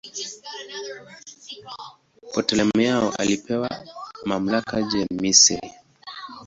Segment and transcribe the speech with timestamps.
[2.31, 3.85] Ptolemaio alipewa
[4.25, 5.73] mamlaka juu ya Misri.